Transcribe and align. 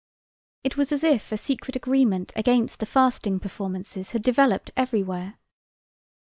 It 0.63 0.77
was 0.77 0.91
as 0.91 1.03
if 1.03 1.31
a 1.31 1.37
secret 1.37 1.75
agreement 1.75 2.33
against 2.35 2.79
the 2.79 2.87
fasting 2.87 3.39
performances 3.39 4.13
had 4.13 4.23
developed 4.23 4.71
everywhere. 4.75 5.37